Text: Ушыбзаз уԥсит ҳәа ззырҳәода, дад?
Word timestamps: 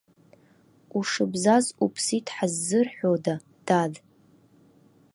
Ушыбзаз 0.97 1.65
уԥсит 1.83 2.27
ҳәа 2.35 2.47
ззырҳәода, 2.53 3.35
дад? 3.65 3.93